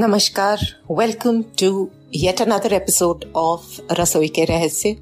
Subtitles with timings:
[0.00, 0.58] नमस्कार
[0.90, 4.96] welcome to yet another episode of Rasoi Ke Rahasya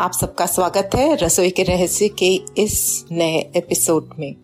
[0.00, 4.34] आप सबका स्वागत है रसोई के रहस्य के इस नए एपिसोड में।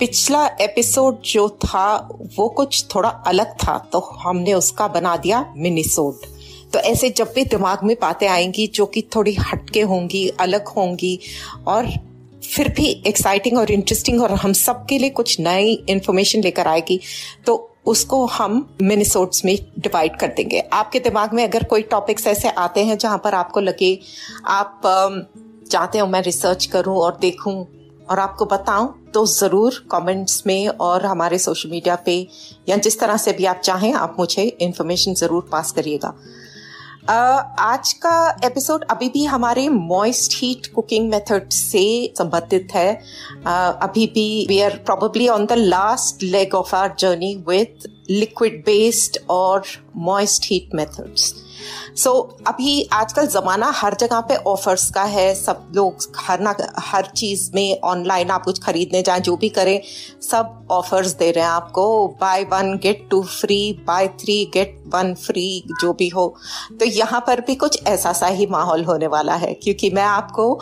[0.00, 6.14] पिछला एपिसोड जो था, वो कुछ थोड़ा अलग था तो हमने उसका बना दिया मिनीसोड
[6.72, 11.18] तो ऐसे जब भी दिमाग में बातें आएँगी, जो कि थोड़ी हटके होंगी, अलग होंगी,
[11.66, 11.92] और
[12.56, 17.00] फिर भी एक्साइटिंग और इंटरेस्टिंग और हम सबके लिए कुछ नई इंफॉर्मेशन लेकर आएगी
[17.46, 22.48] तो उसको हम मिनिसोड्स में डिवाइड कर देंगे। आपके दिमाग में अगर कोई टॉपिक्स ऐसे
[22.50, 23.98] आते हैं जहाँ पर आपको लगे,
[24.46, 24.80] आप
[25.70, 27.54] चाहते हो मैं रिसर्च करूँ और देखूँ
[28.10, 32.16] और आपको बताऊँ तो ज़रूर कमेंट्स में और हमारे सोशल मीडिया पे
[32.68, 36.14] या जिस तरह से भी आप चाहें, आप मुझे इन्फॉर्मेशन ज़रूर पास करिएगा।
[37.08, 37.12] अ,
[37.58, 43.00] आज का एपिसोड अभी भी हमारे मॉइस्ट हीट कुकिंग मेथड से संबंधित है।
[43.42, 48.62] uh, अभी भी we are probably on the last leg of our journey with liquid
[48.66, 49.64] based और
[49.96, 51.34] मॉइस्ट हीट मेथड्स
[51.96, 52.10] सो
[52.46, 57.50] अभी आजकल जमाना हर जगह पे ऑफर्स का है। सब लोग हर ना, हर चीज़
[57.54, 59.80] में ऑनलाइन आप कुछ खरीदने जाएँ, जो भी करें,
[60.22, 61.86] सब ऑफर्स दे रहे हैं आपको।
[62.20, 66.28] Buy one get two free buy three get one free जो भी हो।
[66.80, 70.52] तो यहाँ पर भी कुछ ऐसा सा ही माहौल होने वाला है, क्योंकि मैं आपको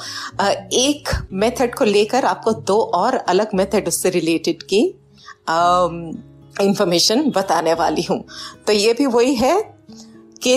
[0.75, 4.83] एक मेथड को लेकर आपको दो और अलग मेथड उससे रिलेटेड की।
[6.63, 8.23] इंफॉर्मेशन बताने वाली हूँ।
[8.67, 9.61] तो ये भी वही है
[10.43, 10.55] कि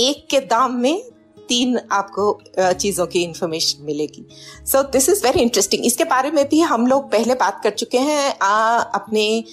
[0.00, 1.02] एक के दाम में
[1.48, 2.24] तीन आपको
[2.58, 4.26] चीज़ों की इंफॉर्मेशन मिलेगी।
[4.66, 7.98] So this is very interesting इसके बारे में भी हम लोग पहले बात कर चुके
[7.98, 9.44] हैं आ, अपने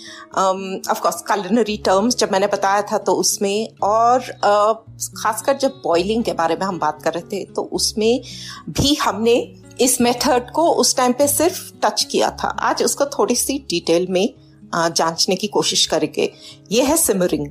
[0.91, 4.73] ऑफ़ कोर्स culinary टर्म्स जब मैंने बताया था तो उसमें और अ,
[5.17, 8.21] खासकर जब बॉइलिंग के बारे में हम बात कर रहे थे तो उसमें
[8.69, 9.35] भी हमने
[9.81, 14.07] इस मेथड को उस टाइम पे सिर्फ़ टच किया था। आज उसको थोड़ी सी डिटेल
[14.09, 14.33] में
[14.75, 16.31] जांचने की कोशिश करेंगे।
[16.71, 17.47] ये है सिमरिंग।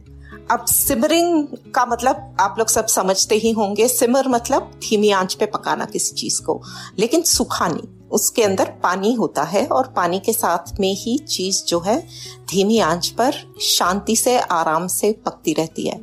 [0.50, 5.46] अब सिमरिंग का मतलब आप लोग सब समझते ही होंगे, सिमर मतलब धीमी आँच पे
[5.46, 6.62] पकाना किसी चीज़ को।
[6.98, 11.64] लेकिन सूखा नहीं उसके अंदर पानी होता है और पानी के साथ में ही चीज़
[11.64, 12.06] जो है,
[12.50, 16.00] धीमी आँच पर शांति से, आराम से पकती रहती है।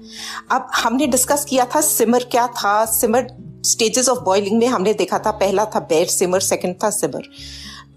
[0.52, 3.28] अब हमने डिस्कस किया था सिमर क्या था। सिमर
[3.66, 7.22] स्टेजेस ऑफ़ बॉइलिंग में हमने देखा था, पहला था बेर सिमर सेकंड था सिमर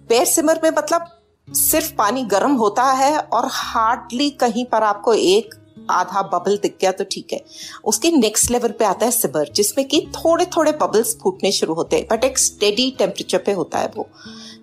[0.08, 1.15] बेर सिमर में मतलब
[1.48, 5.54] सिर्फ़ पानी गर्म होता है और हार्डली कहीं पर आपको एक
[5.90, 7.40] आधा बबल दिख गया तो ठीक है।
[7.84, 11.96] उसके नेक्स्ट लेवल पे आता है सिबर जिसमें कि थोड़े थोड़े बबल्स फूटने शुरू होते
[11.96, 14.08] हैं बट एक स्टेडी टेम्परेचर पे होता है वो।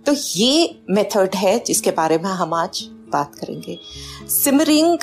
[0.06, 2.84] तो ये मेथड है जिसके बारे में हम आज
[3.14, 3.78] बात करेंगे।
[4.30, 4.98] सिमरिंग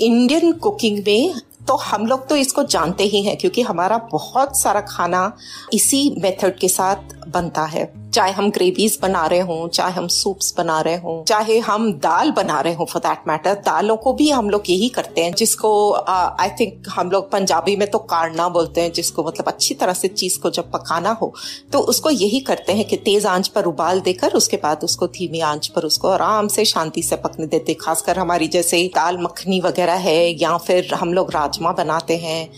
[0.00, 4.80] इंडियन कुकिंग में तो हम लोग तो इसको जानते ही हैं, क्योंकि हमारा बहुत सारा
[4.80, 5.36] खाना
[5.72, 10.54] इसी मेथड के साथ बनता है। चाहे हम ग्रेवीज बना रहे हों, चाहे हम सूप्स
[10.58, 14.28] बना रहे हों, चाहे हम दाल बना रहे हों फॉर दैट मैटर दालों को भी
[14.30, 18.80] हम लोग यही करते हैं, जिसको आई थिंक हम लोग पंजाबी में तो काढ़ना बोलते
[18.80, 21.32] हैं, जिसको मतलब अच्छी तरह से चीज़ को जब पकाना हो
[21.72, 25.40] तो उसको यही करते हैं कि तेज आँच पर उबाल देकर उसके बाद उसको धीमी
[25.42, 29.94] आँच पर उसको आराम से शांति से पकने देते खासकर हमारी जैसे दाल मखनी वगैरह
[29.94, 32.48] है, या फिर हम लोग राजमा बनाते हैं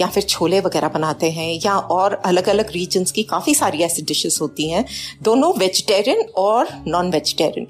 [0.00, 4.02] या फिर छोले वगैरह बनाते हैं, या और अलग अलग रीजन्स की काफ़ी सारी ऐसी
[4.02, 4.84] डिशेस होती हैं।
[5.22, 7.66] दोनों वेजिटेरियन और नॉन वेजिटेरियन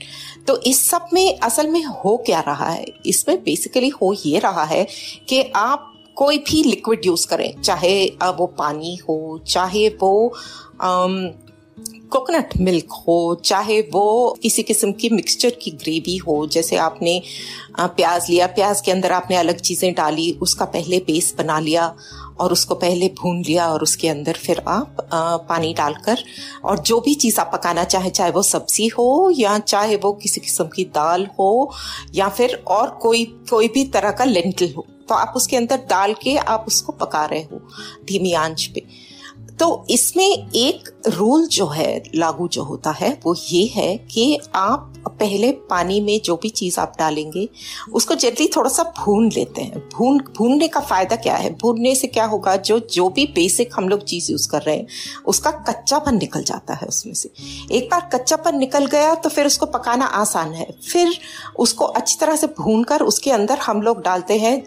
[0.47, 2.85] तो इस सब में असल में हो क्या रहा है?
[3.07, 4.87] इसमें बेसिकली हो ये रहा है
[5.29, 8.05] कि आप कोई भी लिक्विड यूज़ करें, चाहे
[8.39, 10.35] वो पानी हो, चाहे वो
[11.79, 17.21] कोकोनट मिल्क हो, चाहे वो किसी किस्म की मिक्सचर की ग्रेवी हो, जैसे आपने
[17.81, 21.95] प्याज लिया, प्याज के अंदर आपने अलग चीज़ें डाली, उसका पहले बेस बना लिया
[22.41, 24.97] और उसको पहले भून लिया और उसके अंदर फिर आप
[25.49, 26.19] पानी डालकर
[26.65, 30.41] और जो भी चीज़ आप पकाना चाहे चाहे वो सब्ज़ी हो या चाहे वो किसी
[30.41, 31.73] किस्म की दाल हो
[32.15, 36.15] या फिर और कोई कोई भी तरह का लेंटल हो तो आप उसके अंदर डाल
[36.15, 37.61] के आप उसको पका रहे हो
[38.05, 39.12] धीमी आँच पे।
[39.63, 44.95] तो इसमें एक रूल जो है, लागू जो होता है, वो ये है कि आप
[45.09, 47.49] पहले पानी में जो भी चीज़ आप डालेंगे,
[47.93, 51.55] उसको जल्दी थोड़ा सा भून लेते हैं। भून, भूनने का फ़ायदा क्या है?
[51.55, 52.57] भूनने से क्या होगा?
[52.57, 54.87] जो जो भी बेसिक हम लोग चीज़ यूज़ कर रहे हैं,
[55.27, 57.33] उसका कच्चापन निकल जाता है उसमें से।
[57.73, 61.19] एक बार कच्चापन निकल गया तो फिर उसको पकाना आसान है। फिर
[61.59, 64.65] उसको अच्छी तरह से भून कर उसके अंदर हम लोग डालते हैं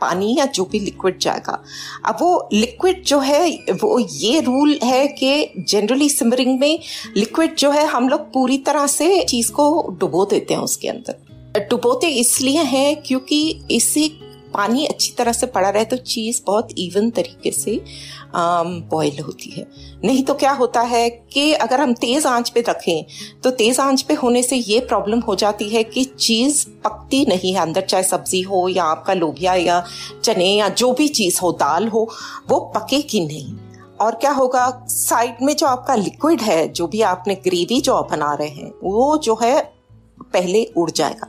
[0.00, 1.62] पानी या जो भी लिक्विड जाएगा।
[2.04, 6.78] अब वो लिक्विड जो है, वो ये रूल है कि जनरली सिमरिंग में
[7.16, 11.26] लिक्विड जो है, हम लोग पूरी तरह से चीज़ को डुबो देते हैं उसके अंदर।
[11.70, 14.10] डुबोते इसलिए हैं क्योंकि इससे
[14.54, 17.80] पानी अच्छी तरह से पड़ा रहे तो चीज़ बहुत इवन तरीके से
[18.36, 19.66] बॉयल होती है।
[20.04, 23.04] नहीं तो क्या होता है कि अगर हम तेज़ आँच पे रखें
[23.42, 27.52] तो तेज़ आँच पे होने से ये प्रॉब्लम हो जाती है कि चीज़ पकती नहीं
[27.54, 29.84] है अंदर, चाहे सब्ज़ी हो या आपका लोबिया या
[30.24, 32.08] चने या जो भी चीज़ हो, दाल हो,
[32.48, 33.54] वो पकेगी नहीं।
[34.00, 38.10] और क्या होगा, साइड में जो आपका लिक्विड है, जो भी आपने ग्रेवी जो आप
[38.10, 39.60] बना रहे हैं, वो जो है
[40.22, 41.26] पहले उड़ जाएगा।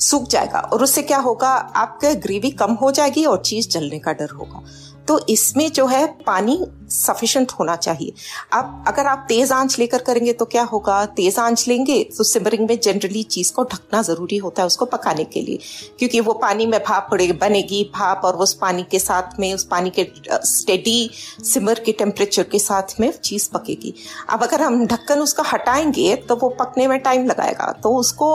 [0.00, 1.48] सूख जाएगा। और उससे क्या होगा?
[1.48, 4.62] आपके ग्रेवी कम हो जाएगी और चीज़ जलने का डर होगा।
[5.08, 6.58] तो इसमें जो है पानी
[6.90, 8.12] सफिशेंट होना चाहिए।
[8.52, 11.04] अब अगर आप तेज आँच लेकर करेंगे तो क्या होगा?
[11.06, 15.24] तेज आँच लेंगे तो सिमरिंग में जनरली चीज़ को ढकना ज़रूरी होता है उसको पकाने
[15.24, 15.58] के लिए।
[15.98, 19.64] क्योंकि वो पानी में भाप पड़े, बनेगी भाप और उस पानी के साथ में, उस
[19.64, 20.06] पानी के
[20.46, 21.10] स्टेडी
[21.44, 23.94] सिमर के टेम्परेचर के साथ में चीज़ पकेगी।
[24.30, 28.30] अब अगर हम ढक्कन उसका हटाएँगे तो वो पकने में टाइम लगाएगा। तो उसको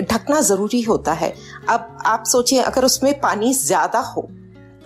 [0.00, 1.34] ढकना ज़रूरी होता है।
[1.68, 4.28] अब आप सोचिए, अगर उसमें पानी ज़्यादा हो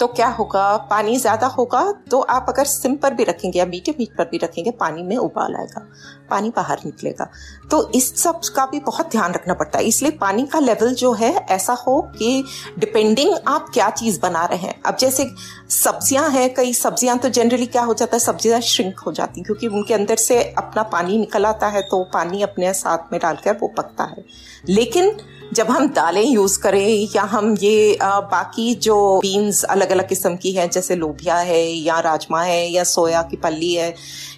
[0.00, 0.76] तो क्या होगा?
[0.90, 4.38] पानी ज़्यादा होगा तो आप अगर सिम पर भी रखेंगे या मीठे मीट पर भी
[4.38, 5.87] रखेंगे, पानी में उबाल आएगा,
[6.31, 7.28] पानी बाहर निकलेगा।
[7.70, 11.12] तो इस सब का भी बहुत ध्यान रखना पड़ता है। इसलिए पानी का लेवल जो
[11.12, 12.44] है, ऐसा हो कि
[12.78, 15.28] डिपेंडिंग आप क्या चीज़ बना रहे हैं। अब जैसे
[15.72, 19.66] सब्ज़ियाँ हैं, कई सब्ज़ियाँ तो जनरली क्या हो जाता है, सब्ज़ियाँ श्रिंक हो जाती क्योंकि
[19.69, 23.72] उनके अंदर से अपना पानी निकल आता है तो पानी अपने साथ में डालकर वो
[23.76, 24.25] पकता है।
[24.69, 25.16] लेकिन
[25.56, 30.36] जब हम दालें यूज़ करें या हम ये आ, बाकी जो बीन्स अलग अलग किस्म
[30.36, 33.94] की हैं जैसे लोबिया है या राजमा है या सोया की पल्ली है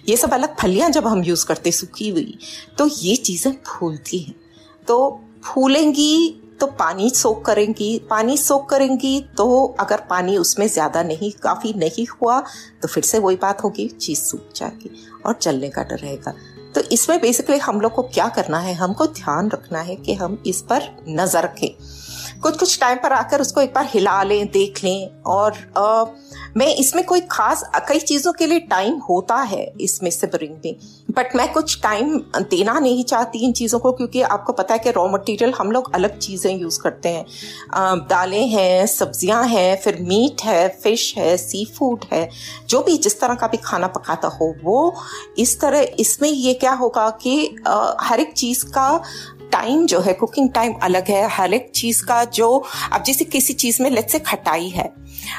[0.09, 2.37] ये सब अलग फलियाँ जब हम यूज़ करते सूखी हुई
[2.77, 4.35] तो ये चीज़ें फूलती हैं।
[4.87, 11.31] तो फूलेंगी तो पानी सोख करेंगी पानी सोख करेंगी तो अगर पानी उसमें ज़्यादा नहीं
[11.43, 12.39] काफ़ी नहीं हुआ
[12.81, 14.91] तो फिर से वही बात होगी चीज़ सूख जाएगी
[15.25, 16.33] और चलने का डर रहेगा।
[16.75, 18.73] तो इसमें बेसिकली हम लोग को क्या करना है?
[18.73, 21.69] हमको ध्यान रखना है कि हम इस पर नज़र रखें।
[22.41, 26.03] कुछ कुछ टाइम पर आकर उसको एक बार हिला लें देख लें और आ,
[26.57, 30.75] मैं इसमें कोई खास, कई चीज़ों के लिए टाइम होता है इसमें सिबरिंग में।
[31.11, 34.91] बट मैं कुछ टाइम देना नहीं चाहती इन चीज़ों को क्योंकि आपको पता है कि
[34.91, 37.25] रॉ मटेरियल हम लोग अलग चीज़ें यूज़ करते हैं।
[38.09, 42.29] दालें हैं, सब्ज़ियाँ हैं, फिर मीट है फ़िश है सी फ़ूड है,
[42.69, 44.95] जो भी जिस तरह का भी खाना पकाता हो, वो
[45.37, 47.37] इस तरह, इसमें ये क्या होगा कि
[48.01, 49.01] हर एक चीज़ का
[49.51, 52.51] टाइम जो है कुकिंग टाइम अलग है, हर एक चीज़ का जो,
[52.93, 54.91] अब जैसे किसी चीज़ में लेट से खटाई है,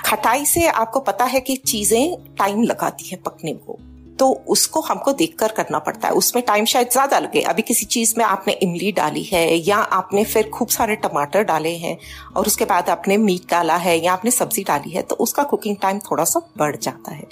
[0.06, 3.78] खटाई से आपको पता है कि चीज़ें टाइम लगाती है पकने को
[4.18, 8.14] तो उसको हमको देखकर करना पड़ता है। उसमें टाइम शायद ज़्यादा लगे। अभी किसी चीज़
[8.18, 11.96] में आपने इमली डाली है, या आपने फिर खूब सारे टमाटर डाले हैं,
[12.36, 15.76] और उसके बाद आपने मीट डाला है, या आपने सब्ज़ी डाली है तो उसका कुकिंग
[15.76, 17.24] टाइम थोड़ा सा बढ़ जाता है।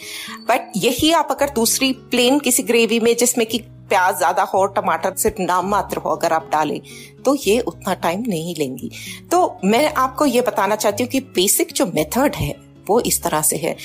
[0.48, 3.58] बट यही आप अगर दूसरी प्लेन किसी ग्रेवी में, जिसमें कि
[3.88, 6.80] प्याज ज़्यादा हो, टमाटर सिर्फ़ नाम मात्र हो अगर आप डालें
[7.24, 8.90] तो ये उतना टाइम नहीं लेंगी।
[9.30, 12.52] तो मैं आपको ये बताना चाहती हूँ कि बेसिक जो मेथड है
[12.88, 13.76] वो इस तरह से है।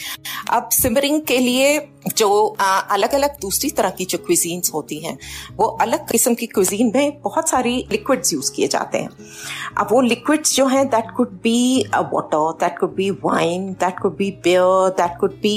[0.52, 1.80] अब सिमरिंग के लिए
[2.18, 5.18] जो अलग अलग दूसरी तरह की जो क्विजीन्स होती हैं,
[5.58, 9.10] वो अलग किस्म की क्विजीन में बहुत सारी लिक्विड्स यूज़ किए जाते हैं।
[9.78, 14.18] अब वो लिक्विड्स जो हैं that could be water that could be wine that could
[14.18, 15.56] be beer that could be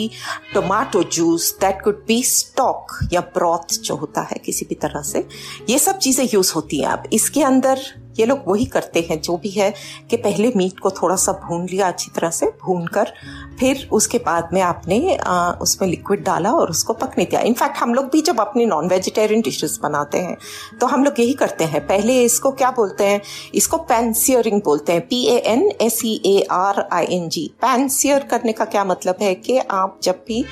[0.54, 5.26] tomato juice that could be stock या ब्रॉथ जो होता है किसी भी तरह से,
[5.70, 7.80] ये सब चीज़ें यूज़ होती हैं। अब इसके अंदर
[8.18, 9.72] ये लोग वही करते हैं जो भी है
[10.10, 13.12] कि पहले मीट को थोड़ा सा भून लिया अच्छी तरह से भून कर
[13.60, 17.94] फिर उसके बाद में आपने आ, उसमें लिक्विड डाला और उसको पकने दिया। इनफैक्ट हम
[17.94, 20.36] लोग भी जब अपनी नॉन वेजिटेरियन डिशेस बनाते हैं
[20.80, 23.20] तो हम लोग यही करते हैं। पहले इसको क्या बोलते हैं?
[23.54, 28.22] इसको पैंसियरिंग बोलते हैं। P A N S E A R I N G pan sear
[28.30, 30.44] करने का क्या मतलब है कि आप जब भी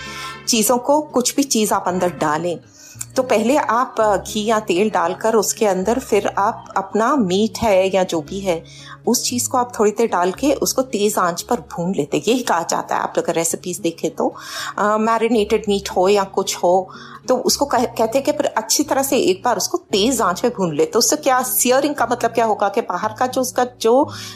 [0.49, 2.59] चीज़ों को कुछ भी चीज़ आप अंदर डालें
[3.17, 8.03] तो पहले आप घी या तेल डालकर उसके अंदर फिर आप अपना मीट है या
[8.05, 8.63] जो भी है
[9.07, 12.43] उस चीज़ को आप थोड़ी देर डाल के उसको तेज़ आँच पर भून लेते। यही
[12.43, 14.35] कहा जाता है। आप अगर रेसिपीज़ देखें तो
[14.79, 16.89] मैरिनेटेड मीट हो या कुछ हो
[17.29, 20.41] तो उसको कह, कहते हैं कि फिर अच्छी तरह से एक बार उसको तेज आँच
[20.41, 23.41] पे भून ले तो उससे क्या सियरिंग का मतलब क्या होगा कि बाहर का जो
[23.41, 23.95] उसका जो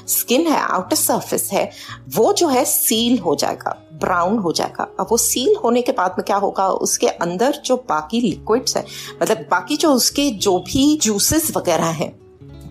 [0.09, 1.71] स्किन है आउटर सरफेस है
[2.15, 6.15] वो जो है सील हो जाएगा। ब्राउन हो जाएगा। अब वो सील होने के बाद
[6.19, 6.69] में क्या होगा?
[6.69, 8.85] उसके अंदर जो बाकी लिक्विड्स है
[9.23, 12.13] मतलब बाकी जो उसके जो भी जूसेस वगैरह हैं,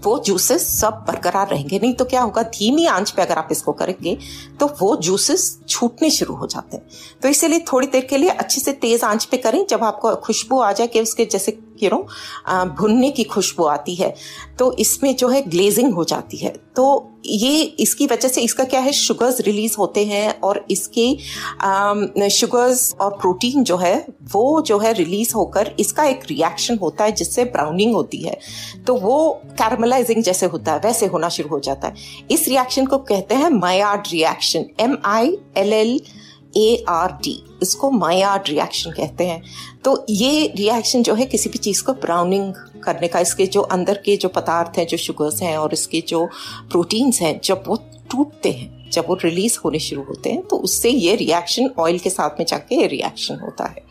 [0.03, 2.41] वो जूसेस सब बरकरार रहेंगे। नहीं तो क्या होगा?
[2.43, 4.17] धीमी आँच पे अगर आप इसको करेंगे
[4.59, 6.87] तो वो जूसेस छूटने शुरू हो जाते हैं।
[7.21, 10.59] तो इसीलिए थोड़ी देर के लिए अच्छे से तेज आँच पे करें। जब आपको खुशबू
[10.59, 11.51] आ जाए कि उसके जैसे
[11.83, 12.05] यू नो
[12.79, 14.13] भुनने की खुशबू आती है।
[14.59, 18.79] तो इसमें जो है ग्लेजिंग हो जाती है। तो ये इसकी वजह से इसका क्या
[18.79, 23.95] है शुगर्स रिलीज़ होते हैं और इसके शुगर्स और प्रोटीन जो है,
[24.33, 28.37] वो जो है रिलीज़ होकर इसका एक रिएक्शन होता है जिससे ब्राउनिंग होती है।
[28.87, 29.17] तो वो
[29.51, 33.49] कैरमलाइजिंग जैसे होता है, वैसे होना शुरू हो जाता है। इस रिएक्शन को कहते हैं
[33.51, 35.99] Maillard reaction M I L L
[36.57, 39.41] A R D इसको मायार्ड रिएक्शन कहते हैं।
[39.85, 44.01] तो ये रिएक्शन जो है किसी भी चीज़ को ब्राउनिंग करने का, इसके जो अंदर
[44.05, 46.25] के जो पदार्थ हैं, जो शुगर्स हैं और इसके जो
[46.71, 47.75] प्रोटीन्स हैं, जब वो
[48.11, 52.09] टूटते हैं, जब वो रिलीज़ होने शुरू होते हैं तो उससे ये रिएक्शन ऑयल के
[52.09, 53.83] साथ में जाके ये रिएक्शन होता है।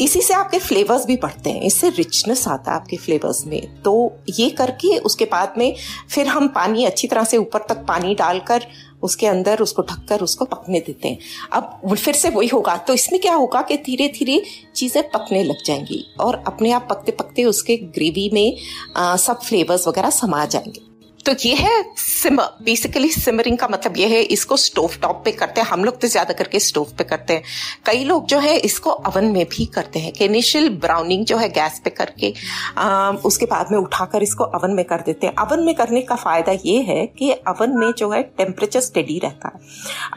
[0.00, 4.12] इसी से आपके फ्लेवर्स भी बढ़ते हैं, इससे रिचनेस आता है आपके फ्लेवर्स में। तो
[4.38, 5.74] ये करके उसके बाद में
[6.10, 8.66] फिर हम पानी अच्छी तरह से ऊपर तक पानी डालकर
[9.02, 11.18] उसके अंदर उसको ढककर उसको पकने देते हैं।
[11.52, 14.42] अब फिर से वही होगा। तो इसमें क्या होगा कि धीरे धीरे
[14.74, 18.56] चीज़ें पकने लग जाएँगी और अपने आप पकते पकते उसके ग्रेवी में
[18.96, 20.89] आ, सब फ्लेवर्स वगैरह समा जाएँगे।
[21.26, 25.60] तो ये है सिमर बेसिकली सिमरिंग का मतलब ये है इसको स्टोव टॉप पे करते
[25.60, 27.42] हैं। हम लोग तो ज़्यादा करके स्टोव पे करते हैं।
[27.86, 31.80] कई लोग जो है इसको अवन में भी करते हैं। इनिशियल ब्राउनिंग जो है गैस
[31.84, 32.32] पे करके
[32.78, 36.14] आ, उसके बाद में उठाकर इसको अवन में कर देते हैं। अवन में करने का
[36.14, 39.60] फ़ायदा ये है कि अवन में जो है टेम्परेचर स्टेडी रहता है।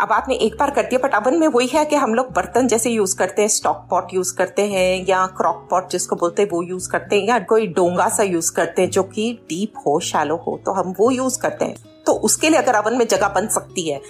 [0.01, 2.67] अब आपने एक बार कर दिया बट अवन में वही है कि हम लोग बर्तन
[2.67, 6.49] जैसे यूज़ करते हैं स्टॉक पॉट यूज़ करते हैं या क्रॉक पॉट जिसको बोलते हैं
[6.49, 9.99] वो यूज़ करते हैं या कोई डोंगा सा यूज़ करते हैं जो कि डीप हो
[10.03, 13.27] शैलो हो तो हम वो यूज़ करते हैं। तो उसके लिए अगर अवन में जगह
[13.35, 14.01] बन सकती है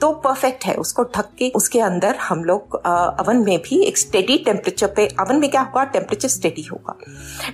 [0.00, 4.36] तो परफेक्ट है। उसको ढक के उसके अंदर हम लोग अवन में भी एक स्टेडी
[4.38, 5.84] टेम्परेचर पे, अवन में क्या होगा?
[5.86, 6.96] टेम्परेचर स्टेडी होगा।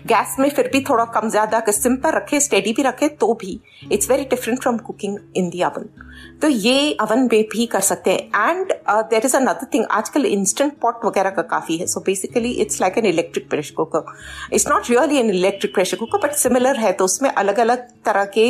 [0.07, 3.61] गैस में फिर भी थोड़ा कम, ज़्यादा अगर सिंपल रखे स्टेडी भी रखे तो भी
[3.93, 5.89] it's very different from cooking in the oven
[6.43, 8.73] तो ये अवन में भी कर सकते हैं। And
[9.11, 12.99] there is another thing आजकल इंस्टेंट पॉट वगैरह का काफ़ी है। So basically it's like
[12.99, 17.05] an electric pressure cooker it's not really an electric pressure cooker but similar है तो
[17.05, 18.47] उसमें अलग अलग तरह के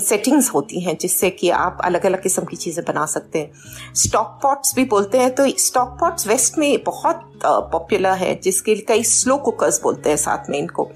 [0.00, 4.38] सेटिंग्स होती हैं जिससे कि आप अलग अलग किस्म की चीज़ें बना सकते हैं। स्टॉक
[4.42, 9.02] पॉट्स भी बोलते हैं तो स्टॉक पॉट्स वेस्ट में बहुत पॉपुलर है, जिसके लिए कई
[9.04, 10.88] स्लो कुकर्स बोलते हैं साथ में इनको।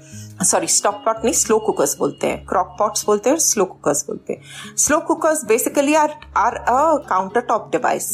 [0.43, 4.33] सॉरी स्टॉक पॉट नहीं स्लो कुकर्स बोलते हैं। क्रॉक पॉट्स बोलते हैं स्लो कुकर्स बोलते
[4.33, 6.97] हैं। Slow cookers basically are are a
[7.41, 8.09] countertop device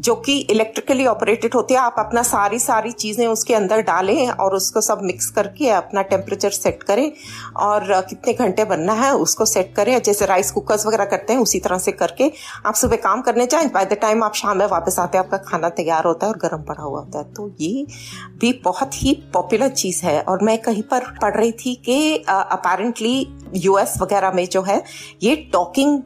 [0.00, 4.54] जो कि इलेक्ट्रिकली ऑपरेटेड होती है, आप अपना सारी सारी चीज़ें उसके अंदर डालें और
[4.54, 7.10] उसको सब मिक्स करके अपना टेम्परेचर सेट करें
[7.58, 11.58] और कितने घंटे बनना है उसको सेट करें। जैसे राइस कुकर्स वगैरह करते हैं, उसी
[11.60, 12.30] तरह से करके
[12.66, 15.38] आप सुबह काम करने जाए बाय द टाइम आप शाम में वापस आते हैं, आपका
[15.40, 17.86] खाना तैयार होता है और गर्म पड़ा हुआ होता है। तो ये
[18.40, 23.26] भी बहुत ही पॉपुलर चीज़ है और मैं कहीं पर पढ़ रही थी कि अपेरेंटली
[23.56, 24.82] यूएस वगैरह में जो है,
[25.22, 26.00] ये टॉकिंग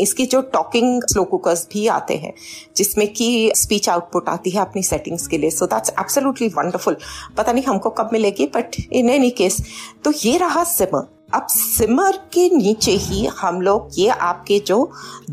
[0.00, 2.32] इसकी जो टॉकिंग स्लो कुकर्स भी आते हैं,
[2.76, 6.96] जिसमें कि स्पीच आउटपुट आती है अपनी सेटिंग्स के लिए सो दैट्स एब्सोल्युटली वंडरफुल
[7.36, 9.62] पता नहीं हमको कब मिलेगी बट इन एनी केस
[10.04, 14.90] तो ये रहा सिमर अब सिमर के नीचे ही हम लोग, ये आपके जो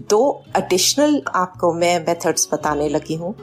[0.09, 3.33] दो एडिशनल आपको मैं मेथड्स बताने लगी हूँ,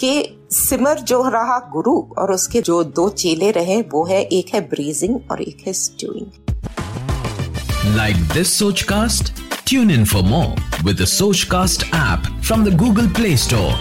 [0.00, 4.60] कि सिमर जो रहा गुरु और उसके जो दो चेले रहे, वो है, एक है
[4.68, 6.26] ब्रीजिंग और एक है स्ट्यूइंग
[7.96, 9.32] लाइक दिस सोच कास्ट
[9.70, 13.74] Tune in for more with the Sochcast app from the Google Play Store.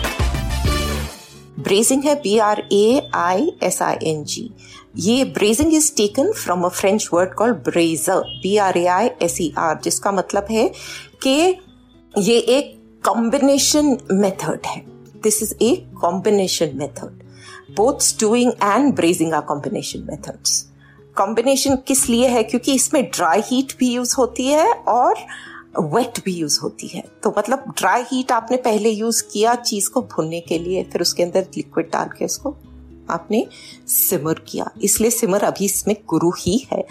[1.60, 4.44] Braising है B R A I S I N G
[4.98, 9.42] ये braising is taken from a French word call braiser B R A I S
[9.42, 10.72] E R जिसका मतलब है
[11.24, 11.36] कि
[12.18, 12.72] ये एक
[13.06, 14.86] combination method है
[15.24, 17.24] this is a combination method
[17.76, 20.66] both stewing and braising are combination methods
[21.18, 22.44] combination किस लिए है?
[22.44, 25.16] क्योंकि इसमें ड्राई हीट भी यूज़ होती है और
[25.74, 30.02] वेट भी यूज़ होती है। तो मतलब ड्राई हीट आपने पहले यूज़ किया चीज़ को
[30.02, 32.56] भुनने के लिए, फिर उसके अंदर लिक्विड डाल के उसको
[33.10, 33.46] आपने
[33.88, 36.84] सिमर किया। इसलिए सिमर अभी इसमें गुरु ही है।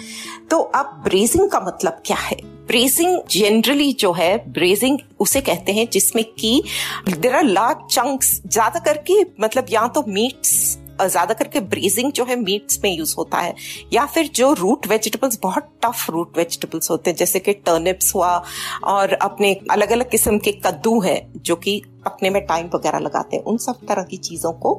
[0.50, 2.36] तो अब ब्रेजिंग का मतलब क्या है?
[2.68, 6.62] ब्रेजिंग जनरली जो है ब्रेजिंग उसे कहते हैं जिसमें कि
[7.08, 12.36] देर आर लार्ज चंक्स ज़्यादा करके मतलब या तो मीट्स ज़्यादा करके ब्रीजिंग जो है
[12.36, 13.54] मीट्स में यूज़ होता है,
[13.92, 18.30] या फिर जो रूट वेजिटेबल्स बहुत टफ रूट वेजिटेबल्स होते हैं, जैसे कि टर्निप्स हुआ
[18.84, 23.36] और अपने अलग अलग किस्म के कद्दू है, जो कि पकने में टाइम वगैरह लगाते
[23.36, 24.78] हैं, उन सब तरह की चीज़ों को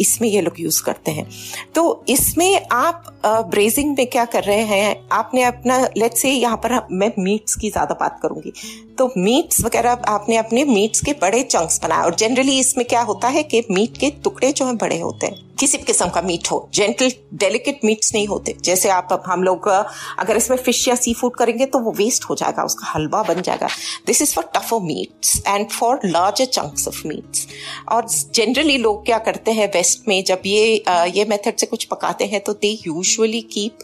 [0.00, 1.26] इसमें ये लोग यूज़ करते हैं।
[1.74, 5.08] तो इसमें आप ब्रेजिंग में क्या कर रहे हैं?
[5.12, 8.52] आपने अपना लेट से यहाँ पर मैं मीट्स की ज़्यादा बात करूँगी।
[8.98, 13.28] तो मीट्स वगैरह आपने अपने मीट्स के बड़े चंक्स बनाए, और जनरली इसमें क्या होता
[13.28, 16.50] है कि मीट के टुकड़े जो हैं, बड़े होते हैं। किसी भी किस्म का मीट
[16.50, 21.12] हो जेंटल डेलिकेट मीट्स नहीं होते। जैसे आप हम लोग अगर इसमें फ़िश या सी
[21.14, 23.68] फ़ूड करेंगे तो वो वेस्ट हो जाएगा, उसका हलवा बन जाएगा।
[24.06, 27.46] This is for tougher meats and for larger chunks of meats
[27.88, 32.24] और जनरली लोग क्या करते हैं वेस्ट में, जब ये ये मेथड से कुछ पकाते
[32.26, 33.78] हैं तो they usually keep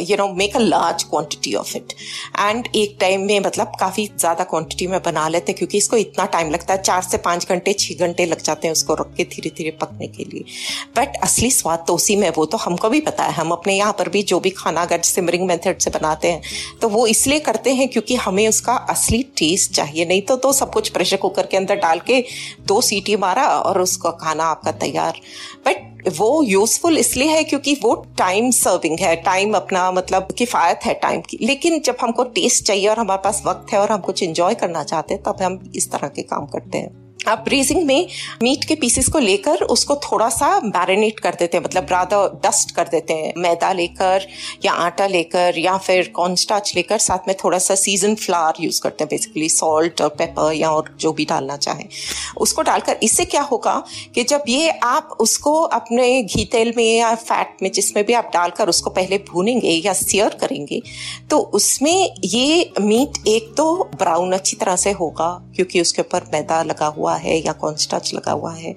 [0.00, 1.92] you know make a large quantity of it
[2.38, 6.24] and एक टाइम में मतलब काफ़ी ज़्यादा क्वांटिटी में बना लेते हैं, क्योंकि इसको इतना
[6.26, 9.24] टाइम लगता है, चार से पाँच घंटे छः घंटे लग जाते हैं उसको रख के
[9.26, 10.44] धीरे धीरे पकने के लिए।
[10.96, 13.92] बट असली स्वाद तो उसी में वो तो हमको भी पता है। हम अपने यहाँ
[13.98, 16.42] पर भी जो भी खाना अगर सिमरिंग मेथड से बनाते हैं
[16.80, 20.72] तो वो इसलिए करते हैं क्योंकि हमें उसका असली टेस्ट चाहिए। नहीं तो तो सब
[20.72, 22.24] कुछ प्रेशर कुकर के अंदर डाल के
[22.66, 25.20] दो सीटी मारा और उसका खाना आपका तैयार।
[25.66, 30.94] बट वो यूजफुल इसलिए है क्योंकि वो टाइम सर्विंग है। टाइम अपना मतलब किफायत है
[30.94, 34.22] टाइम की। लेकिन जब हमको टेस्ट चाहिए और हमारे पास वक्त है और हम कुछ
[34.22, 38.06] इंजॉय करना चाहते हैं, तब हम इस तरह के काम करते हैं। आप ब्रेजिंग में
[38.42, 42.70] मीट के पीसेस को लेकर उसको थोड़ा सा मैरिनेट कर देते हैं मतलब राधा डस्ट
[42.70, 44.26] कर देते हैं। मैदा लेकर
[44.64, 49.04] या आटा लेकर या फिर कॉर्नस्टार्च लेकर साथ में थोड़ा सा सीज़न फ्लावर यूज़ करते
[49.04, 51.84] हैं बेसिकली सॉल्ट और पेपर या और जो भी डालना चाहें।
[52.36, 53.74] उसको डालकर इससे क्या होगा
[54.14, 58.30] कि जब ये आप उसको अपने घी तेल में या फैट में जिसमें भी आप
[58.34, 60.80] डालकर उसको पहले भूनेंगे या सियर करेंगे
[61.30, 66.62] तो उसमें ये मीट एक तो ब्राउन अच्छी तरह से होगा, क्योंकि उसके ऊपर मैदा
[66.62, 68.74] लगा हुआ है या कॉन्स्टाच लगा हुआ है।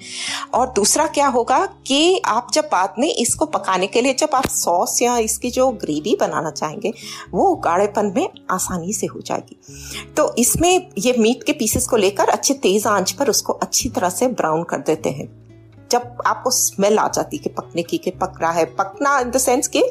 [0.54, 4.48] और दूसरा क्या होगा कि आप जब बाद में इसको पकाने के लिए जब आप
[4.48, 6.94] सॉस या इसकी जो ग्रेवी बनाना चाहेंगे,
[7.32, 9.60] वो गाढ़ेपन में आसानी से हो जाएगी।
[10.18, 14.10] तो इसमें ये मीट के पीसेस को लेकर अच्छे तेज आँच पर उसको अच्छी तरह
[14.10, 15.40] से ब्राउन कर देते हैं।
[15.92, 19.32] जब आपको स्मेल आ जाती है कि पकने की, कि पक रहा है, पकना इन
[19.32, 19.84] द सेंस कि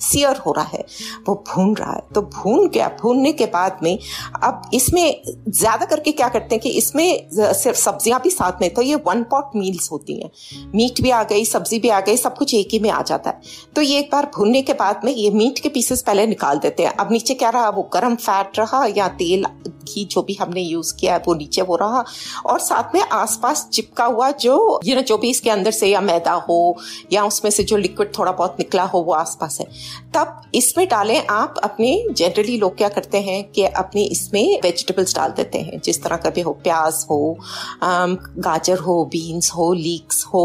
[0.00, 0.84] सियर हो रहा है,
[1.28, 3.98] वो भून रहा है। तो भून गया भूनने के बाद में
[4.42, 8.82] अब इसमें ज़्यादा करके क्या करते हैं कि इसमें सिर्फ़ सब्ज़ियाँ भी साथ में तो
[8.82, 10.30] ये वन पॉट मील्स होती हैं।
[10.74, 13.30] मीट भी आ गई, सब्ज़ी भी आ गई, सब कुछ एक ही में आ जाता
[13.30, 13.40] है।
[13.76, 16.82] तो ये एक बार भूनने के बाद में ये मीट के पीसेस पहले निकाल देते
[16.82, 17.68] हैं। अब नीचे क्या रहा?
[17.68, 19.46] वो गर्म फैट रहा या तेल,
[19.86, 22.04] घी जो भी हमने यूज़ किया है, वो नीचे वो रहा।
[22.46, 26.32] और साथ में आसपास चिपका हुआ जो ये जो भी इसके अंदर से या मैदा
[26.48, 26.76] हो
[27.12, 29.66] या उसमें से जो लिक्विड थोड़ा बहुत निकला हो, वो आसपास है।
[30.14, 35.32] तब इसमें डालें आप अपने जनरली लोग क्या करते हैं कि अपने इसमें वेजिटेबल्स डाल
[35.32, 37.36] देते हैं। जिस तरह का भी हो, प्याज हो
[37.82, 40.44] गाजर हो बीन्स हो लीक्स हो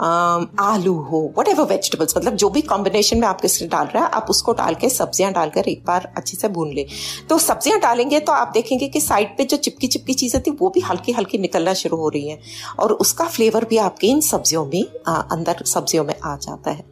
[0.00, 4.10] आलू हो वट एवर वेजिटेबल्स मतलब जो भी कॉम्बिनेशन में आप किसने डाल रहा है,
[4.10, 6.86] आप उसको डाल के सब्ज़ियाँ डालकर एक बार अच्छे से भून ले।
[7.28, 10.70] तो सब्ज़ियाँ डालेंगे तो आप देखेंगे कि साइड पे जो चिपकी चिपकी चीज़ें थी, वो
[10.70, 12.38] भी हल्की हल्की निकलना शुरू हो रही हैं
[12.78, 16.84] और उसका फ्लेवर भी आपके इन सब्जियों में अंदर सब्जियों में आ जाता है।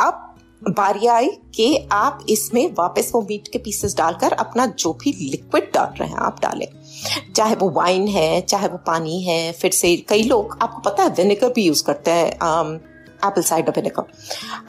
[0.00, 0.28] अब
[0.68, 5.70] बारी आई कि आप इसमें वापस वो मीट के पीसेस डालकर अपना जो भी लिक्विड
[5.74, 6.66] डाल रहे हैं, आप डालें।
[7.36, 11.08] चाहे वो वाइन है, चाहे वो पानी है, फिर से कई लोग, आपको पता है
[11.08, 12.80] विनेगर भी यूज़ करते हैं
[13.24, 14.02] apple cider vinegar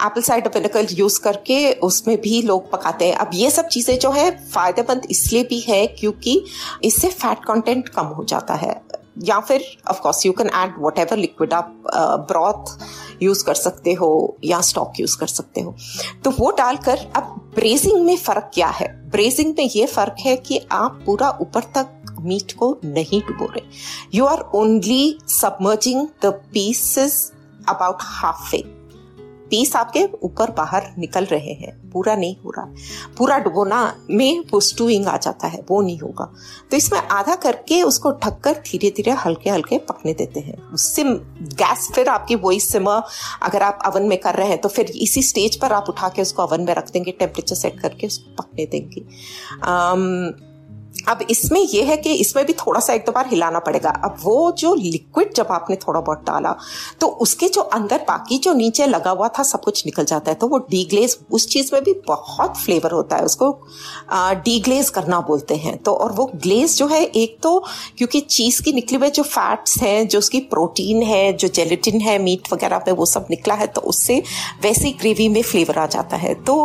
[0.05, 4.11] apple cider vinegar use करके उसमें भी लोग पकाते हैं। अब ये सब चीज़ें जो
[4.11, 6.43] है, फ़ायदेमंद इसलिए भी है क्योंकि
[6.83, 8.81] इससे फैट कंटेंट कम हो जाता है।
[9.17, 11.83] या फिर of course you can add whatever liquid आप
[12.31, 12.79] ब्रॉथ
[13.23, 15.75] यूज़ कर सकते हो या स्टॉक यूज़ कर सकते हो।
[16.23, 19.09] तो वो डालकर अब ब्रेजिंग में फ़र्क क्या है?
[19.09, 23.61] ब्रेजिंग में ये फ़र्क है कि आप पूरा ऊपर तक मीट को नहीं डुबो रहे।
[24.13, 27.31] You are only submerging the pieces
[27.69, 28.63] about half way
[29.49, 32.65] piece आपके ऊपर बाहर निकल रहे हैं। पूरा नहीं हो रहा।
[33.17, 34.59] पूरा डुबोना में वो
[35.07, 36.25] आ जाता है, वो नहीं होगा।
[36.71, 41.89] तो इसमें आधा करके उसको ढककर धीरे धीरे हल्के हल्के पकने देते हैं। उससे गैस
[41.95, 43.01] फिर आपकी वही सिमर
[43.43, 46.21] अगर आप अवन में कर रहे हैं तो फिर इसी स्टेज पर आप उठा के
[46.21, 49.01] उसको अवन में रख देंगे टेम्परेचर सेट करके उसको पकने देंगे।
[51.07, 54.17] अब इसमें यह है कि इसमें भी थोड़ा सा एक दो बार हिलाना पड़ेगा। अब
[54.23, 56.55] वो जो लिक्विड जब आपने थोड़ा बहुत डाला
[57.01, 60.35] तो उसके जो अंदर बाकी जो नीचे लगा हुआ था, सब कुछ निकल जाता है।
[60.35, 63.51] तो वो डीग्लेज उस चीज़ में भी बहुत फ्लेवर होता है। उसको
[64.45, 67.63] डीग्लेज करना बोलते हैं। तो और वो ग्लेज जो है, एक तो
[67.97, 72.17] क्योंकि चीज़ की निकली हुए जो फैट्स हैं, जो उसकी प्रोटीन है, जो जेलेटिन है
[72.19, 74.21] मीट वगैरह पे वो सब निकला है तो उससे
[74.61, 76.55] वैसे ग्रेवी में फ्लेवर आ जाता है। तो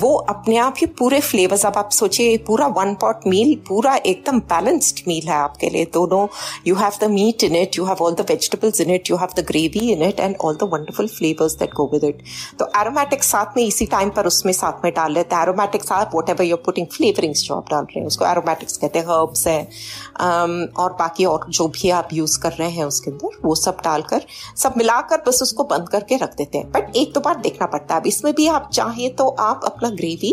[0.00, 4.38] वो अपने आप ही पूरे फ्लेवर्स अब आप सोचिए, पूरा वन पॉट मील पूरा एकदम
[4.50, 6.26] बैलेंस्ड मील है आपके लिए। दोनों
[6.66, 9.34] you have the meat in it you have all the vegetables in it you have
[9.36, 12.22] the gravy in it and all the wonderful flavours that go with it
[12.58, 16.14] तो aromatic साथ में इसी टाइम पर उसमें साथ में डाल लेते हैं। एरोमेटिक साथ
[16.14, 19.46] whatever you're putting flavourings जो आप डाल रहे हैं उसको एरोमेटिक्स कहते हैं हर्ब्स
[19.46, 23.54] हैं um, और बाकी और जो भी आप यूज़ कर रहे हैं उसके अंदर वो
[23.56, 27.36] सब डालकर सब मिलाकर बस उसको बंद करके रख देते हैं। बट एक दो बार
[27.40, 30.32] देखना पड़ता है। अब इसमें भी आप चाहें तो आप अपना ग्रेवी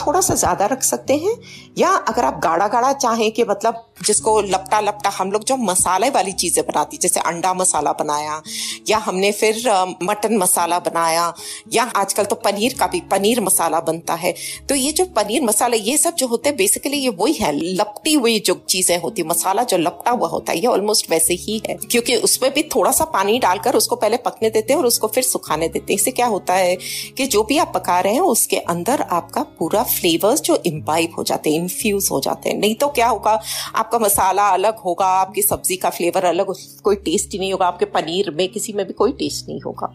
[0.00, 1.34] थोड़ा सा ज़्यादा रख सकते हैं
[1.78, 6.10] या अगर आप गाढ़ा गाढ़ा चाहें कि मतलब जिसको लपटा लपटा हम लोग जो मसाले
[6.10, 8.42] वाली चीज़ें बनाती, जैसे अंडा मसाला बनाया,
[8.88, 9.62] या हमने फिर
[10.02, 11.32] मटन मसाला बनाया,
[11.72, 14.34] या आजकल तो पनीर का भी पनीर मसाला बनता है।
[14.68, 18.14] तो ये जो पनीर मसाला, ये सब जो होते हैं बेसिकली ये वही है, लपटी
[18.14, 21.74] हुई जो चीज़ें होती मसाला जो लपटा हुआ होता है, ये ऑलमोस्ट वैसे ही है।
[21.74, 25.24] क्योंकि उसमें भी थोड़ा सा पानी डालकर उसको पहले पकने देते हैं और उसको फिर
[25.24, 26.76] सुखाने देते हैं। इससे क्या होता है
[27.16, 31.22] कि जो भी आप पका रहे हैं, उसके अंदर आपका पूरा फ्लेवर्स जो इम्बाइब हो
[31.24, 33.38] जाते हैं इन्फ्यूज हो जाते हैं। नहीं तो क्या होगा?
[33.74, 37.84] आपका मसाला अलग होगा, आपकी सब्ज़ी का फ्लेवर अलग कोई टेस्ट ही नहीं होगा, आपके
[37.86, 39.92] पनीर में किसी में भी कोई टेस्ट नहीं होगा।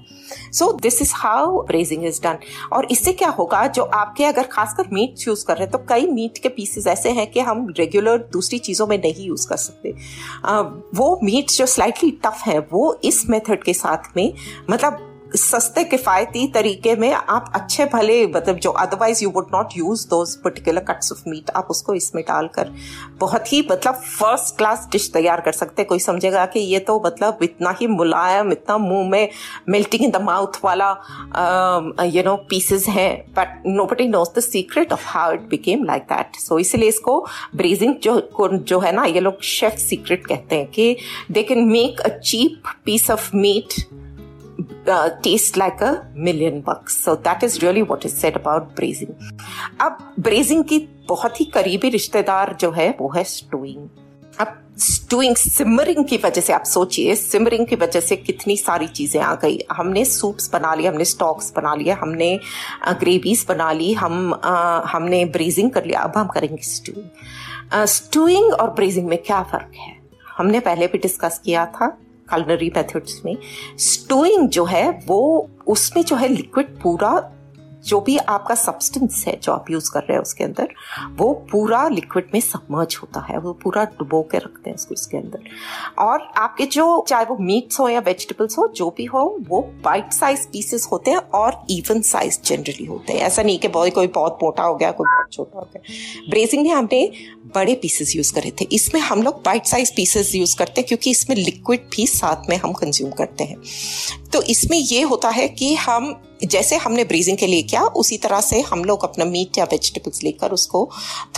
[0.53, 2.37] So this is how braising is done
[2.73, 6.07] और इससे क्या होगा, जो आपके अगर खासकर मीट यूज़ कर रहे हैं तो कई
[6.07, 9.93] मीट के पीसेस ऐसे हैं कि हम रेगुलर दूसरी चीज़ों में नहीं यूज़ कर सकते।
[10.97, 14.33] वो मीट जो स्लाइटली टफ है, वो इस मेथड के साथ में
[14.69, 20.07] मतलब सस्ते किफायती तरीके में आप अच्छे भले मतलब जो otherwise you would not use
[20.09, 22.71] those particular cuts of meat आप उसको इसमें डालकर
[23.19, 27.39] बहुत ही मतलब फ़र्स्ट क्लास डिश तैयार कर सकते कोई समझेगा कि ये तो मतलब
[27.43, 29.29] इतना ही मुलायम, इतना मुँह में
[29.69, 30.89] मेल्टिंग इन द माउथ वाला
[32.05, 36.35] यू नो पीसेस हैं but nobody knows the secret of how it became like that
[36.35, 40.95] so इसलिए इसको ब्रेजिंग जो जो है ना, ये लोग शेफ सीक्रेट कहते हैं कि
[41.31, 43.73] they can make a cheap piece of meat
[44.89, 46.97] uh, taste like a million bucks.
[46.97, 49.13] So that is really what is said about braising.
[49.81, 53.87] अब ब्रेजिंग की बहुत ही करीबी रिश्तेदार जो है वो है स्टोइंग
[54.39, 59.21] अब स्टूइंग सिमरिंग की वजह से आप सोचिए सिमरिंग की वजह से कितनी सारी चीज़ें
[59.21, 62.39] आ गई। हमने सूप्स बना लिए हमने स्टॉक्स बना लिए हमने
[62.99, 68.69] ग्रेवीज बना ली हम आ, हमने ब्रेजिंग कर लिया। अब हम करेंगे स्टूइंग स्टूइंग और
[68.69, 69.97] ब्रेजिंग में क्या फ़र्क है?
[70.37, 71.97] हमने पहले भी डिस्कस किया था
[72.31, 73.35] कलनरी मेथड्स में
[73.79, 77.11] स्टोइंग जो है वो उसमें जो है लिक्विड पूरा
[77.85, 80.67] जो भी आपका सब्सटेंस है, जो आप यूज़ कर रहे हैं उसके अंदर,
[81.11, 85.17] वो पूरा लिक्विड में सबमर्ज होता है, वो पूरा डुबो के रखते हैं उसको इसके
[85.17, 85.39] अंदर।
[85.99, 90.13] और आपके जो, चाहे वो मीट्स हो या वेजिटेबल्स हो, जो भी हो, वो बाइट
[90.13, 94.07] साइज़ पीसेस होते हैं और इवन साइज़ जनरली होते हैं। ऐसा नहीं कि बहुत, कोई
[94.07, 95.81] बहुत मोटा हो गया, कोई बहुत छोटा हो गया।
[96.29, 97.11] ब्रेजिंग में हमने
[97.55, 101.11] बड़े पीसेस यूज़ करे थे। इसमें हम लोग बाइट साइज़ पीसेस यूज़ करते हैं क्योंकि
[101.11, 103.55] इसमें लिक्विड भी साथ में हम कंज्यूम करते हैं।
[104.33, 108.41] तो इसमें ये होता है कि हम, जैसे हमने ब्रीजिंग के लिए किया, उसी तरह
[108.41, 110.89] से हम लोग अपना मीट या वेजिटेबल्स लेकर उसको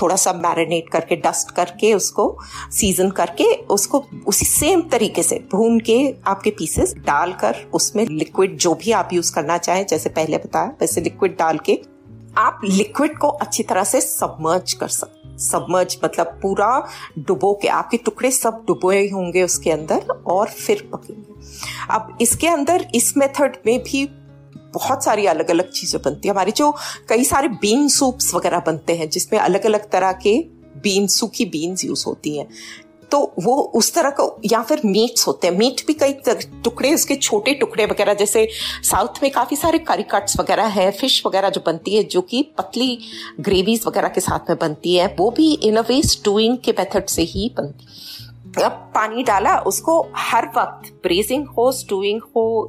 [0.02, 2.38] थोड़ा सा मैरिनेट करके डस्ट करके, उसको
[2.72, 8.74] सीज़न करके, उसको उसी सेम तरीके से भून के आपके पीसेस डालकर उसमें लिक्विड जो
[8.76, 11.80] भी आप यूज़ करना चाहें, जैसे पहले बताया, वैसे लिक्विड डाल के
[12.38, 16.88] आप लिक्विड को अच्छी तरह से सबमर्ज कर सकते सबमर्ज मतलब पूरा
[17.20, 21.31] डुबो के, आपके टुकड़े सब डुबोए होंगे उसके अंदर और फिर पकेंगे।
[21.90, 24.06] अब इसके अंदर, इस मेथड में भी
[24.74, 26.72] बहुत सारी अलग अलग चीज़ें बनती है। हमारी जो
[27.10, 30.38] कई सारे बीन सूप्स वगैरह बनते हैं, जिसमें अलग अलग तरह के
[30.84, 32.48] बीन सूखी बीन्स यूज़ होती हैं
[33.12, 36.14] तो वो उस तरह का, या फिर मीट्स होते हैं। मीट भी कई
[36.64, 38.48] टुकड़े, उसके छोटे टुकड़े वगैरह, जैसे
[38.84, 42.42] साउथ में काफ़ी सारे करी कट्स वगैरह है फ़िश वगैरह जो बनती है, जो कि
[42.58, 42.98] पतली
[43.40, 47.08] ग्रेवीज वगैरह के साथ में बनती है, वो भी इन अ वे स्टूइंग के मेथड
[47.08, 48.11] से ही बनती अब
[48.60, 52.68] पानी डाला, उसको हर वक्त ब्रेजिंग हो स्टूइंग हो,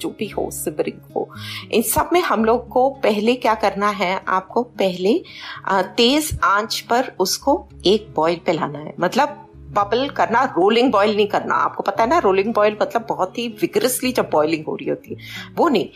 [0.00, 1.28] जो भी हो सिबरिंग हो,
[1.72, 4.22] इन सब में हम लोग को पहले क्या करना है?
[4.28, 5.22] आपको पहले
[5.70, 9.41] तेज आँच पर उसको एक बॉईल पे लाना है। मतलब
[9.72, 13.46] बबल करना रोलिंग बॉयल नहीं करना। आपको पता है ना रोलिंग बॉयल मतलब बहुत ही
[13.60, 15.88] विग्रसली जब बॉइलिंग हो रही होती है। वो नहीं।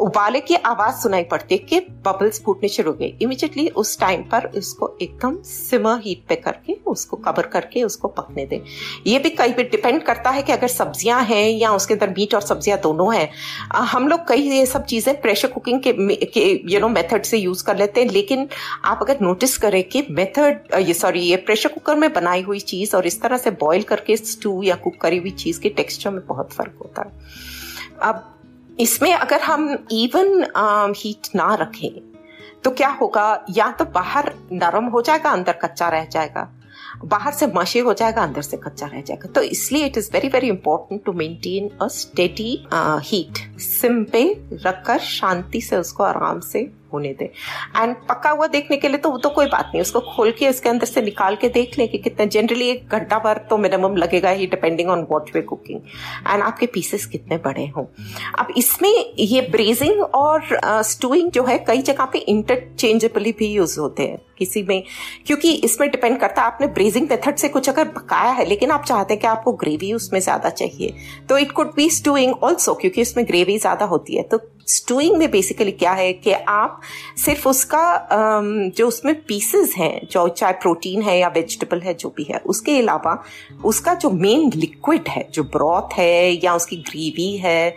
[0.00, 4.22] उबाले की आवाज़ सुनाई पड़ती है कि बबल्स फूटने शुरू हो गए। इमिजिएटली उस टाइम
[4.30, 8.60] पर उसको एकदम सिमर हीट पे करके, उसको कवर करके उसको पकने दें।
[9.06, 12.34] ये भी कई भी डिपेंड करता है कि अगर सब्ज़ियाँ हैं या उसके अंदर मीट
[12.34, 13.28] और सब्ज़ियाँ दोनों हैं
[13.86, 17.76] हम लोग कई ये सब चीज़ें प्रेशर कुकिंग के यू नो मेथड से यूज़ कर
[17.76, 18.48] लेते हैं। लेकिन
[18.84, 22.96] आप अगर नोटिस करें कि मेथड ये सॉरी ये प्रेशर कुकर में बनाई हुई चीज़
[22.96, 26.26] और इस तरह से बॉईल करके स्टू या कुक करी हुई चीज़ के टेक्सचर में
[26.26, 27.12] बहुत फ़र्क होता है।
[28.02, 28.26] अब
[28.80, 30.42] इसमें अगर हम इवन
[30.96, 32.00] हीट um, ना रखें
[32.64, 33.44] तो क्या होगा?
[33.50, 36.48] या तो बाहर नरम हो जाएगा अंदर कच्चा रह जाएगा।
[37.04, 40.28] बाहर से मशे हो जाएगा अंदर से कच्चा रह जाएगा। तो इसलिए it is very
[40.28, 46.62] very important to maintain a steady heat sim पे रखकर शांति से उसको आराम से
[46.92, 50.00] होने दें। एंड पका हुआ देखने के लिए तो वो तो कोई बात नहीं उसको
[50.06, 53.38] खोल के उसके अंदर से निकाल के देख लें कि कितने जनरली एक घंटा भर
[53.50, 55.80] तो मिनिमम लगेगा ही depending on what we're cooking
[56.26, 57.84] and आपके पीसेस कितने बड़े हों।
[58.38, 63.78] अब इसमें ये ब्रेजिंग और स्टूइंग uh, जो है कई जगह पे इंटरचेंजेबली भी यूज़
[63.80, 64.82] होते हैं किसी में।
[65.26, 68.84] क्योंकि इसमें डिपेंड करता है आपने ब्रेजिंग मेथड से कुछ अगर पकाया है लेकिन आप
[68.84, 70.94] चाहते हैं कि आपको ग्रेवी उसमें ज़्यादा चाहिए।
[71.28, 74.38] तो it could be stewing also क्योंकि उसमें ग्रेवी ज़्यादा होती है। तो
[74.70, 76.80] स्टूइंग में बेसिकली क्या है कि आप
[77.16, 78.08] सिर्फ़ उसका
[78.76, 82.78] जो उसमें पीसेस हैं, जो चाहे प्रोटीन है या वेजिटेबल है, जो भी है, उसके
[82.78, 83.22] अलावा
[83.64, 87.76] उसका जो मेन लिक्विड है, जो ब्रॉथ है या उसकी ग्रेवी है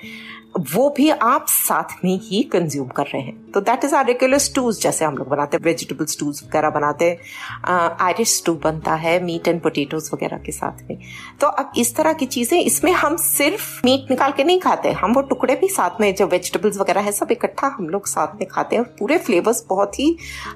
[0.56, 4.38] वो भी आप साथ में ही कंज्यूम कर रहे हैं। तो that is our regular
[4.38, 9.20] stews जैसे हम लोग बनाते हैं वेजिटेबल स्टूज वगैरह बनाते हैं। आयरिश स्टू बनता है
[9.24, 10.98] मीट एंड पोटेटोज वगैरह के साथ में।
[11.42, 15.14] तो अब इस तरह की चीज़ें, इसमें हम सिर्फ़ मीट निकाल के नहीं खाते हम
[15.14, 18.48] वो टुकड़े भी साथ में, जो वेजिटेबल्स वगैरह है, सब इकट्ठा हम लोग साथ में
[18.48, 20.16] खाते हैं। और पूरे फ्लेवर्स बहुत ही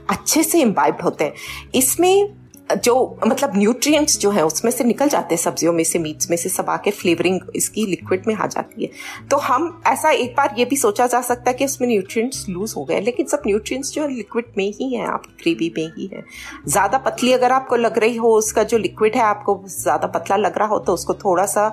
[0.10, 1.34] अच्छे से इम्बाइब्ड होते हैं।
[1.76, 6.30] इसमें जो मतलब न्यूट्रिएंट्स जो है, उसमें से निकल जाते हैं सब्जियों में से मीट्स
[6.30, 8.90] में से, सब आके फ्लेवरिंग इसकी लिक्विड में आ जाती है।
[9.30, 12.74] तो हम, ऐसा एक बार ये भी सोचा जा सकता है कि उसमें न्यूट्रिएंट्स लूज
[12.78, 16.10] हो गए, लेकिन सब न्यूट्रिएंट्स जो है लिक्विड में ही है आपकी ग्रेवी में ही
[16.14, 16.24] है।
[16.68, 20.58] ज़्यादा पतली अगर आपको लग रही हो, उसका जो लिक्विड है, आपको ज़्यादा पतला लग
[20.58, 21.70] रहा हो तो उसको थोड़ा सा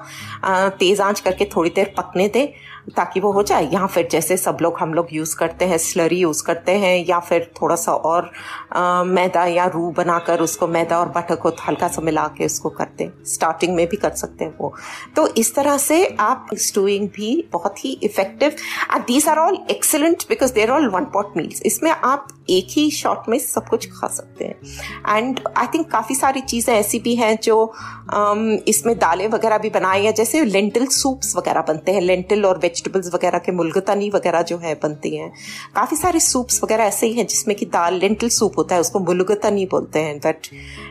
[0.79, 2.47] तेज आँच करके थोड़ी देर पकने दें।
[2.88, 6.16] ताकि वो हो जाए। या फिर जैसे सब लोग हम लोग यूज़ करते हैं स्लरी
[6.16, 8.31] यूज़ करते हैं या फिर थोड़ा सा और
[8.73, 12.68] आ, मैदा या रू बनाकर उसको मैदा और बटर को हल्का सा मिला के उसको
[12.70, 14.73] करते हैं। स्टार्टिंग में भी कर सकते हैं वो।
[15.16, 18.57] तो इस तरह से आप स्टूइंग भी बहुत ही effective
[18.92, 22.90] and these are all excellent because they're all one pot meals इसमें आप एक ही
[22.90, 27.14] शॉट में सब कुछ खा सकते हैं। एंड आई थिंक काफ़ी सारी चीज़ें ऐसी भी
[27.14, 27.73] हैं जो
[28.14, 32.59] um, इसमें दालें वगैरह भी बनाई हैं। जैसे लेंटिल सूप्स वगैरह बनते हैं। लेंटिल और
[32.75, 35.31] वेजिटेबल्स वगैरह के मुलगतनी वगैरह जो है बनती हैं।
[35.75, 38.99] काफ़ी सारे सूप्स वगैरह ऐसे ही हैं जिसमें कि दाल लेंटल सूप होता है, उसको
[39.01, 40.49] मुलगतनी बोलते हैं। दैट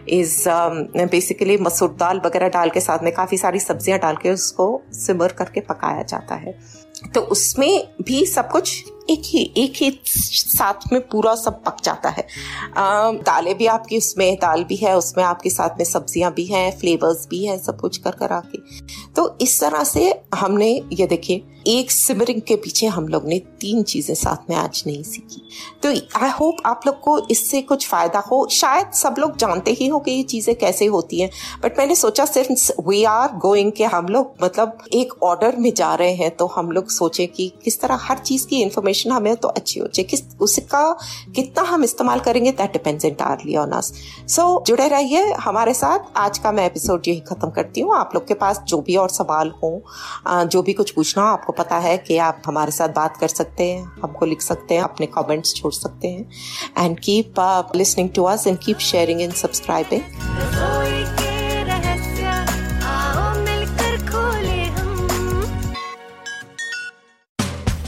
[0.09, 0.43] इज़
[1.11, 5.31] बेसिकली मसूर दाल वगैरह डाल के साथ में काफ़ी सारी सब्ज़ियाँ डाल के उसको सिमर
[5.33, 6.57] करके पकाया जाता है।
[7.13, 12.09] तो उसमें भी सब कुछ एक ही एक ही साथ में पूरा सब पक जाता
[12.09, 12.27] है।
[13.23, 17.27] दालें भी आपकी उसमें, दाल भी है, उसमें आपके साथ में सब्ज़ियाँ भी हैं फ्लेवर्स
[17.29, 18.57] भी हैं, सब कुछ कर कर आके
[19.13, 23.83] तो इस तरह से हमने, ये देखिए, एक सिमरिंग के पीछे हम लोग ने तीन
[23.83, 25.41] चीज़ें साथ में आज नहीं सीखी।
[25.83, 25.89] तो
[26.19, 29.99] आई होप आप लोग को इससे कुछ फ़ायदा हो। शायद सब लोग जानते ही हो
[29.99, 31.29] कि ये चीज़ें कैसे होती हैं
[31.63, 35.93] बट मैंने सोचा सिर्फ़ वी आर गोइंग के हम लोग मतलब एक ऑर्डर में जा
[35.95, 38.61] रहे हैं तो हम लोग सोचे कि किस तरह हर चीज़ की
[38.93, 40.81] इंफॉर्मेशन हमें तो अच्छी हो चाहिए। किस, उसका
[41.35, 43.91] कितना हम इस्तेमाल करेंगे that depends entirely on us
[44.29, 48.27] so जुड़े रहिए हमारे साथ। आज का मैं एपिसोड यही खत्म करती हूँ। आप लोग
[48.27, 49.71] के पास जो भी और सवाल हो
[50.27, 53.63] जो भी कुछ पूछना हो, आपको पता है कि आप हमारे साथ बात कर सकते
[53.63, 56.29] हैं, हमको लिख सकते हैं, अपने कमेंट्स छोड़ सकते हैं।
[56.79, 60.01] And keep listening to us and keep sharing and subscribing